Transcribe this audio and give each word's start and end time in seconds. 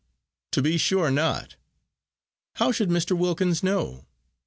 to 0.51 0.63
be 0.63 0.79
sure 0.79 1.11
not. 1.11 1.57
How 2.55 2.71
should 2.71 2.89
Mr. 2.89 3.15
Wilkins 3.15 3.61
know? 3.61 4.07